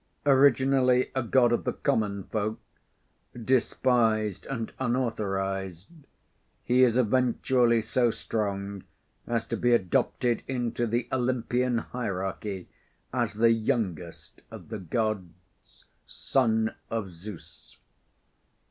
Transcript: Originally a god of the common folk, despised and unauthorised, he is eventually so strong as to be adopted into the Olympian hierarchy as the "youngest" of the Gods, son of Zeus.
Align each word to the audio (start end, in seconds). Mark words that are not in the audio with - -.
Originally 0.25 1.11
a 1.13 1.21
god 1.21 1.53
of 1.53 1.63
the 1.63 1.73
common 1.73 2.23
folk, 2.23 2.59
despised 3.43 4.47
and 4.47 4.73
unauthorised, 4.79 5.89
he 6.63 6.81
is 6.83 6.97
eventually 6.97 7.83
so 7.83 8.09
strong 8.09 8.83
as 9.27 9.45
to 9.45 9.55
be 9.55 9.73
adopted 9.73 10.41
into 10.47 10.87
the 10.87 11.07
Olympian 11.11 11.77
hierarchy 11.77 12.67
as 13.13 13.35
the 13.35 13.51
"youngest" 13.51 14.41
of 14.49 14.69
the 14.69 14.79
Gods, 14.79 15.85
son 16.07 16.73
of 16.89 17.07
Zeus. 17.11 17.77